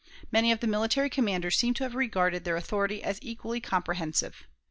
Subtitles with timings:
[0.31, 4.47] Many of the military commanders seem to have regarded their authority as equally comprehensive.